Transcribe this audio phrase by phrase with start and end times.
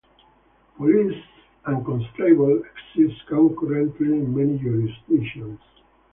[0.77, 1.23] Police
[1.67, 5.59] and constables exist concurrently in many jurisdictions.